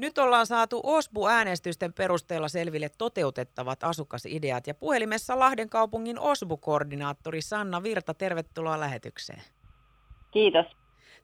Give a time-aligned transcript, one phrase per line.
[0.00, 8.14] Nyt ollaan saatu OSBU-äänestysten perusteella selville toteutettavat asukasideat ja puhelimessa Lahden kaupungin OSBU-koordinaattori Sanna Virta,
[8.14, 9.42] tervetuloa lähetykseen.
[10.30, 10.66] Kiitos.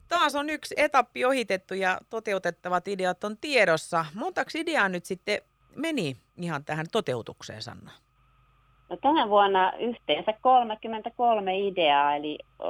[0.07, 4.05] Taas on yksi etappi ohitettu ja toteutettavat ideat on tiedossa.
[4.13, 5.41] Montaksi ideaa nyt sitten
[5.75, 7.91] meni ihan tähän toteutukseen, Sanna?
[8.89, 12.67] No, tänä vuonna yhteensä 33 ideaa, eli o,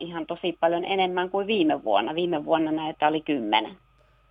[0.00, 2.14] ihan tosi paljon enemmän kuin viime vuonna.
[2.14, 3.76] Viime vuonna näitä oli kymmenen.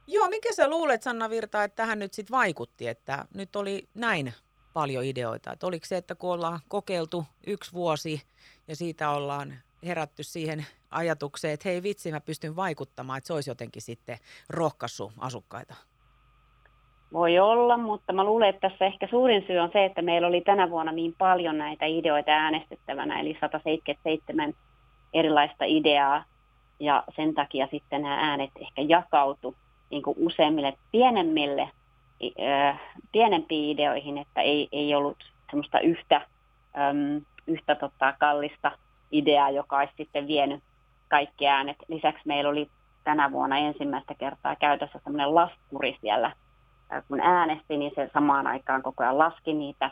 [0.07, 4.33] Joo, mikä sä luulet, Sanna Virta, että tähän nyt sitten vaikutti, että nyt oli näin
[4.73, 5.51] paljon ideoita?
[5.51, 8.21] Että oliko se, että kun ollaan kokeiltu yksi vuosi
[8.67, 9.53] ja siitä ollaan
[9.85, 14.17] herätty siihen ajatukseen, että hei vitsi, mä pystyn vaikuttamaan, että se olisi jotenkin sitten
[14.49, 15.75] rohkaissut asukkaita?
[17.13, 20.41] Voi olla, mutta mä luulen, että tässä ehkä suurin syy on se, että meillä oli
[20.41, 24.53] tänä vuonna niin paljon näitä ideoita äänestettävänä, eli 177
[25.13, 26.23] erilaista ideaa,
[26.79, 29.55] ja sen takia sitten nämä äänet ehkä jakautu
[29.95, 31.69] niin kuin useimmille pienemmille,
[32.41, 32.79] äh,
[33.11, 35.17] pienempiin ideoihin, että ei, ei ollut
[35.49, 36.15] semmoista yhtä,
[36.77, 38.71] äm, yhtä tota, kallista
[39.11, 40.63] ideaa, joka olisi sitten vienyt
[41.07, 41.77] kaikki äänet.
[41.87, 42.69] Lisäksi meillä oli
[43.03, 46.31] tänä vuonna ensimmäistä kertaa käytössä semmoinen laskuri siellä
[47.07, 49.91] kun äänesti, niin se samaan aikaan koko ajan laski niitä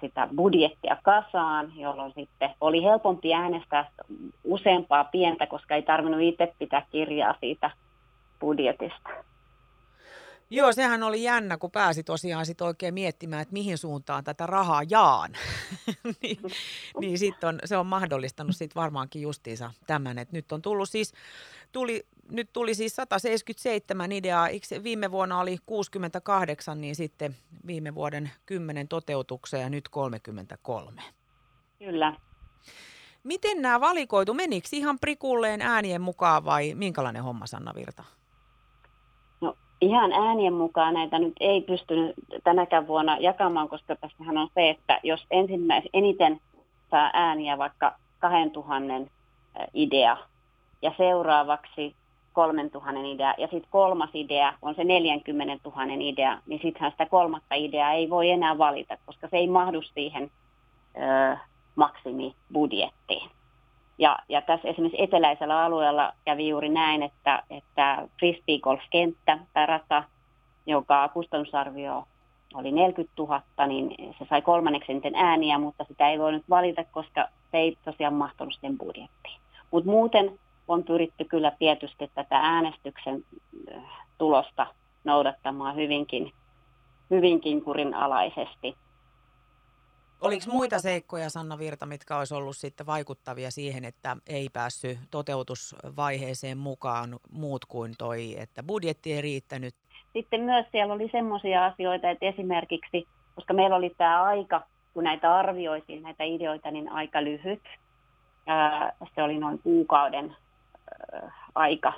[0.00, 3.90] sitä budjettia kasaan, jolloin sitten oli helpompi äänestää
[4.44, 7.70] useampaa pientä, koska ei tarvinnut itse pitää kirjaa siitä
[8.40, 9.10] budjetista.
[10.52, 14.82] Joo, sehän oli jännä, kun pääsi tosiaan sit oikein miettimään, että mihin suuntaan tätä rahaa
[14.90, 15.32] jaan.
[16.22, 16.38] niin
[17.00, 21.12] niin sit on, se on mahdollistanut sit varmaankin justiinsa tämän, että nyt on tullut siis,
[21.72, 24.48] tuli, nyt tuli siis 177 ideaa,
[24.82, 31.02] viime vuonna oli 68, niin sitten viime vuoden 10 toteutukseen ja nyt 33.
[31.78, 32.16] Kyllä.
[33.24, 34.34] Miten nämä valikoitu?
[34.34, 38.04] Menikö ihan prikulleen äänien mukaan vai minkälainen homma, Sanna Virta?
[39.80, 42.14] Ihan äänien mukaan näitä nyt ei pystynyt
[42.44, 46.40] tänäkään vuonna jakamaan, koska tässähän on se, että jos ensimmäis, eniten
[46.90, 49.10] saa ääniä vaikka 2000
[49.74, 50.16] idea
[50.82, 51.94] ja seuraavaksi
[52.32, 57.54] 3000 idea ja sitten kolmas idea on se 40 000 idea, niin sittenhän sitä kolmatta
[57.54, 60.30] ideaa ei voi enää valita, koska se ei mahdu siihen
[60.96, 61.36] ö,
[61.74, 63.30] maksimibudjettiin.
[64.00, 70.04] Ja, ja tässä esimerkiksi eteläisellä alueella kävi juuri näin, että, että frisbeegolf-kenttä tai rata,
[70.66, 72.04] joka kustannusarvio
[72.54, 77.28] oli 40 000, niin se sai kolmanneksi eniten ääniä, mutta sitä ei voinut valita, koska
[77.50, 79.40] se ei tosiaan mahtunut sen budjettiin.
[79.70, 83.24] Mutta muuten on pyritty kyllä tietysti tätä äänestyksen
[83.76, 83.82] äh,
[84.18, 84.66] tulosta
[85.04, 86.32] noudattamaan hyvinkin,
[87.10, 88.76] hyvinkin kurinalaisesti.
[90.20, 96.58] Oliko muita seikkoja, Sanna Virta, mitkä olisi ollut sitten vaikuttavia siihen, että ei päässyt toteutusvaiheeseen
[96.58, 99.74] mukaan muut kuin toi, että budjetti ei riittänyt?
[100.12, 104.62] Sitten myös siellä oli semmoisia asioita, että esimerkiksi, koska meillä oli tämä aika,
[104.94, 107.62] kun näitä arvioitiin, näitä ideoita, niin aika lyhyt.
[109.14, 110.36] Se oli noin kuukauden
[111.54, 111.92] aika,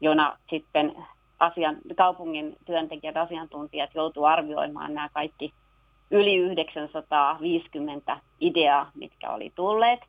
[0.00, 0.96] jona sitten
[1.38, 5.52] asian, kaupungin työntekijät, asiantuntijat joutuivat arvioimaan nämä kaikki
[6.10, 10.00] yli 950 ideaa, mitkä oli tulleet,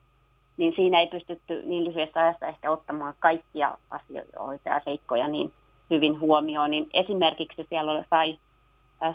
[0.58, 5.54] niin siinä ei pystytty niin lyhyessä ajassa ehkä ottamaan kaikkia asioita ja seikkoja niin
[5.90, 6.72] hyvin huomioon.
[6.72, 8.40] Niin esimerkiksi siellä sai,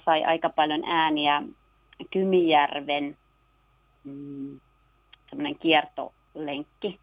[0.05, 1.43] sai aika paljon ääniä
[2.11, 3.17] Kymijärven
[4.05, 4.61] mm,
[5.61, 7.01] kiertolenkki.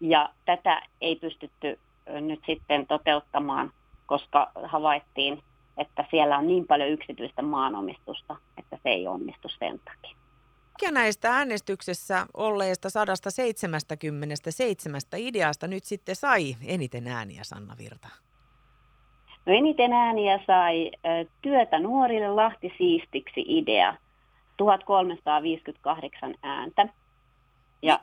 [0.00, 1.78] Ja tätä ei pystytty
[2.20, 3.72] nyt sitten toteuttamaan,
[4.06, 5.42] koska havaittiin
[5.76, 8.36] että siellä on niin paljon yksityistä maanomistusta,
[8.86, 10.16] se ei onnistu sen takia.
[10.70, 18.08] Mikä näistä äänestyksessä olleista 177 ideasta nyt sitten sai eniten ääniä, Sanna Virta?
[19.46, 20.90] No eniten ääniä sai
[21.42, 23.94] Työtä nuorille Lahti siistiksi idea,
[24.56, 26.88] 1358 ääntä.
[27.82, 28.00] Ja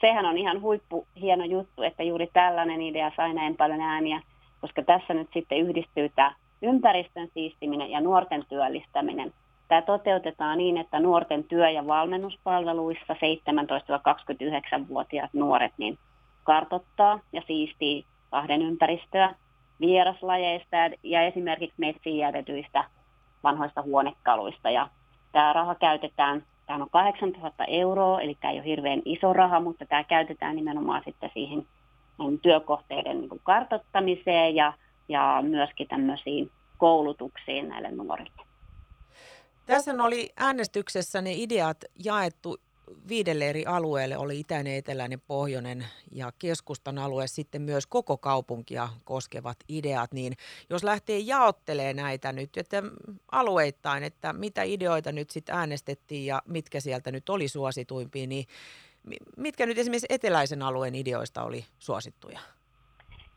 [0.00, 4.22] sehän on ihan huippu hieno juttu, että juuri tällainen idea sai näin paljon ääniä,
[4.60, 9.32] koska tässä nyt sitten yhdistyy tämä Ympäristön siistiminen ja nuorten työllistäminen.
[9.68, 15.98] Tämä toteutetaan niin, että nuorten työ- ja valmennuspalveluissa 17-29-vuotiaat nuoret niin
[16.44, 19.34] kartottaa ja siistii kahden ympäristöä
[19.80, 22.84] vieraslajeista ja esimerkiksi metsiin jätetyistä
[23.44, 24.70] vanhoista huonekaluista.
[24.70, 24.88] Ja
[25.32, 29.86] tämä raha käytetään, tämä on 8000 euroa, eli tämä ei ole hirveän iso raha, mutta
[29.86, 31.66] tämä käytetään nimenomaan sitten siihen
[32.42, 34.72] työkohteiden niin kartottamiseen ja
[35.08, 38.47] ja myöskin tämmöisiin koulutuksiin näille nuorille.
[39.68, 42.56] Tässä oli äänestyksessä ne ideat jaettu
[43.08, 49.56] viidelle eri alueelle, oli itäinen, eteläinen, pohjoinen ja keskustan alue, sitten myös koko kaupunkia koskevat
[49.68, 50.32] ideat, niin
[50.70, 52.82] jos lähtee jaottelee näitä nyt, että
[53.32, 58.46] alueittain, että mitä ideoita nyt sitten äänestettiin ja mitkä sieltä nyt oli suosituimpia, niin
[59.36, 62.40] mitkä nyt esimerkiksi eteläisen alueen ideoista oli suosittuja?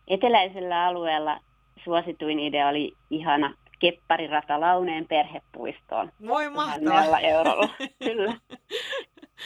[0.08, 1.40] Eteläisellä alueella
[1.84, 6.12] suosituin idea oli ihana kepparirata Launeen perhepuistoon.
[6.28, 7.20] Voi mahtavaa.
[7.20, 7.70] eurolla,
[8.06, 8.34] kyllä.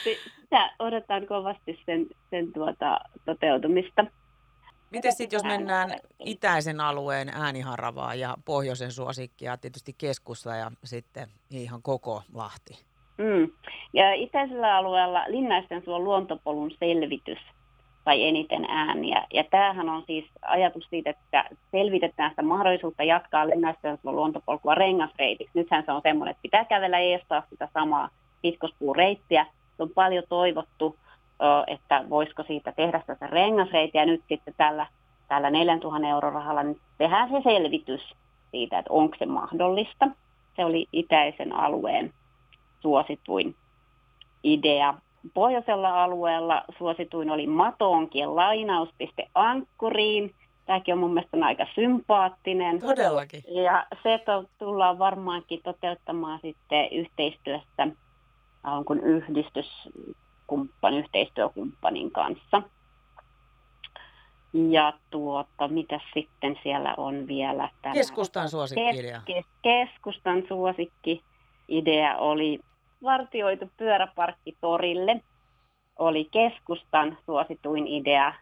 [0.04, 4.06] Sitä odotan kovasti sen, sen tuota, toteutumista.
[4.92, 5.90] Miten sitten, jos mennään
[6.26, 12.86] itäisen alueen ääniharavaa ja pohjoisen suosikkia, tietysti keskusta ja sitten ihan koko Lahti?
[13.18, 13.52] Mm.
[13.94, 17.40] Ja itäisellä alueella Linnaisten suon luontopolun selvitys
[18.06, 19.26] sai eniten ääniä.
[19.34, 25.60] Ja tämähän on siis ajatus siitä, että selvitetään sitä mahdollisuutta jatkaa Linnaisten suon luontopolkua rengasreitiksi.
[25.60, 28.10] Nythän se on semmoinen, että pitää kävellä eestaa sitä samaa
[28.42, 29.46] pitkospuureittiä.
[29.78, 30.96] Se on paljon toivottu,
[31.68, 34.06] että voisiko siitä tehdä sitä rengasreitiä.
[34.06, 34.88] Nyt sitten tällä,
[35.28, 38.02] tällä 4000 euro rahalla niin tehdään se selvitys
[38.52, 40.08] siitä, että onko se mahdollista.
[40.56, 42.14] Se oli itäisen alueen
[42.82, 43.56] suosituin
[44.44, 44.94] idea.
[45.34, 50.36] Pohjoisella alueella suosituin oli Matoonkien lainauspiste Ankkuriin.
[50.66, 52.80] Tämäkin on mun mielestä aika sympaattinen.
[52.80, 53.44] Todellakin.
[53.48, 54.20] Ja se
[54.60, 57.88] tullaan varmaankin toteuttamaan sitten yhteistyössä
[58.86, 62.62] kun yhdistyskumppan, yhteistyökumppanin kanssa.
[64.54, 67.70] Ja tuota, mitä sitten siellä on vielä?
[67.82, 67.98] Tänään?
[67.98, 71.24] Keskustan suosikki Kes, kes, keskustan suosikki
[71.68, 72.60] idea oli
[73.06, 75.22] vartioitu pyöräparkki torille
[76.00, 78.34] oli keskustan suosituin idea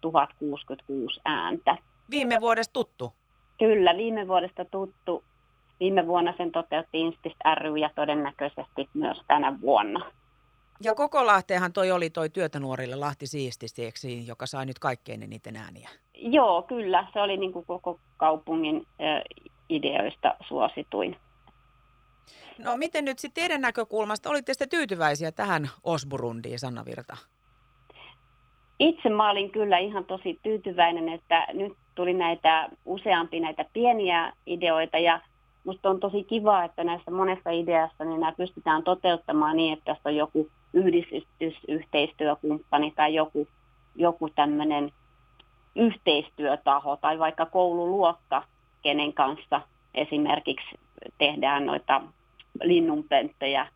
[0.00, 1.76] 1066 ääntä.
[2.10, 3.12] Viime vuodesta tuttu?
[3.58, 5.24] Kyllä, viime vuodesta tuttu.
[5.80, 10.06] Viime vuonna sen toteutti Instist ry ja todennäköisesti myös tänä vuonna.
[10.82, 15.56] Ja koko Lahteenhan toi oli toi työtä nuorille Lahti Siististeeksi, joka sai nyt kaikkein eniten
[15.56, 15.90] ääniä.
[16.14, 17.06] Joo, kyllä.
[17.12, 18.86] Se oli niin kuin koko kaupungin
[19.68, 21.16] ideoista suosituin.
[22.58, 27.16] No miten nyt sitten teidän näkökulmasta, olitte sitten tyytyväisiä tähän Osburundiin, Sanna Virta?
[28.78, 34.98] Itse mä olin kyllä ihan tosi tyytyväinen, että nyt tuli näitä useampi näitä pieniä ideoita
[34.98, 35.20] ja
[35.64, 40.08] musta on tosi kiva, että näissä monessa ideassa niin nämä pystytään toteuttamaan niin, että tässä
[40.08, 41.24] on joku yhdistys,
[41.68, 43.48] yhteistyökumppani tai joku,
[43.94, 44.92] joku tämmöinen
[45.76, 48.42] yhteistyötaho tai vaikka koululuokka,
[48.82, 49.60] kenen kanssa
[49.94, 50.80] esimerkiksi
[51.18, 52.02] tehdään noita
[52.62, 53.66] linnunpönttöjä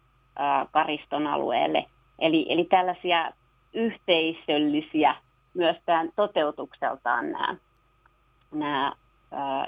[0.70, 1.86] kariston alueelle.
[2.18, 3.32] Eli, eli tällaisia
[3.74, 5.16] yhteisöllisiä
[5.54, 7.56] myös tämän toteutukseltaan nämä,
[8.52, 8.92] nämä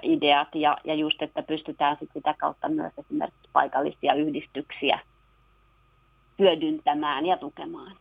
[0.02, 4.98] ideat ja, ja just, että pystytään sit sitä kautta myös esimerkiksi paikallisia yhdistyksiä
[6.38, 7.96] hyödyntämään ja tukemaan.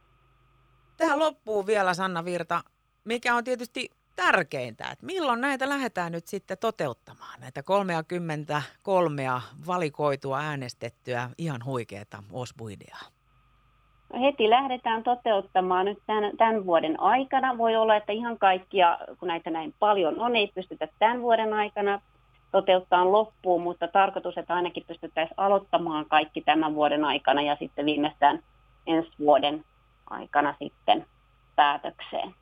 [0.98, 2.62] Tähän loppuu vielä Sanna Virta,
[3.04, 9.24] mikä on tietysti tärkeintä, että milloin näitä lähdetään nyt sitten toteuttamaan, näitä 33
[9.68, 13.02] valikoitua äänestettyä ihan huikeaa osbuideaa?
[14.14, 17.58] No heti lähdetään toteuttamaan nyt tämän, tämän vuoden aikana.
[17.58, 22.02] Voi olla, että ihan kaikkia, kun näitä näin paljon on, ei pystytä tämän vuoden aikana
[22.52, 28.40] toteuttaa loppuun, mutta tarkoitus, että ainakin pystyttäisiin aloittamaan kaikki tämän vuoden aikana ja sitten viimeistään
[28.88, 29.66] ensi vuoden
[30.10, 31.06] aikana sitten
[31.56, 32.36] päätökseen.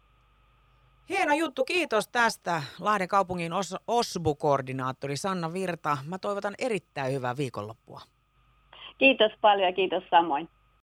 [1.09, 5.97] Hieno juttu, kiitos tästä Lahden kaupungin os- OSBU-koordinaattori Sanna Virta.
[6.06, 8.01] Mä toivotan erittäin hyvää viikonloppua.
[8.97, 10.49] Kiitos paljon ja kiitos samoin.